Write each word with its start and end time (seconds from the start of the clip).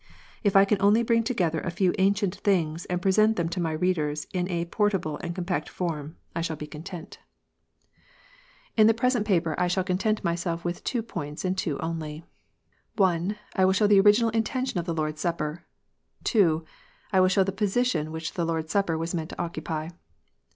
If 0.43 0.55
I 0.55 0.65
can 0.65 0.81
only 0.81 1.03
bring 1.03 1.21
together 1.21 1.59
a 1.59 1.69
few 1.69 1.93
ancient 1.99 2.37
things, 2.37 2.85
and 2.85 2.99
present 3.03 3.35
them 3.35 3.49
to 3.49 3.59
my 3.61 3.71
readers 3.71 4.25
in 4.33 4.49
a 4.49 4.65
portable 4.65 5.17
and 5.17 5.35
compact 5.35 5.69
form, 5.69 6.17
I 6.35 6.41
shall 6.41 6.55
be 6.55 6.65
content. 6.65 7.19
163 8.77 8.79
164 8.81 8.81
KNOTS 8.81 8.81
UNTIED. 8.81 8.81
In 8.81 8.87
the 8.87 8.99
present 8.99 9.27
paper 9.27 9.55
I 9.59 9.67
shall 9.67 9.83
content 9.83 10.23
myself 10.23 10.65
with 10.65 10.83
two 10.83 11.03
points, 11.03 11.45
and 11.45 11.55
two 11.55 11.77
only. 11.81 12.23
I. 12.99 13.63
/ 13.65 13.65
will 13.65 13.73
show 13.73 13.85
the 13.85 13.99
original 13.99 14.31
intention 14.31 14.79
of 14.79 14.85
the 14.87 14.95
Lord 14.95 15.13
s 15.17 15.19
Supper, 15.21 15.65
II. 16.33 16.61
/ 16.87 17.13
will 17.13 17.27
show 17.27 17.43
the 17.43 17.51
position 17.51 18.11
which 18.11 18.33
the 18.33 18.43
Lord 18.43 18.65
s 18.65 18.71
Supper 18.71 18.97
was 18.97 19.13
meant 19.13 19.29
to 19.29 19.39
occupy. 19.39 19.89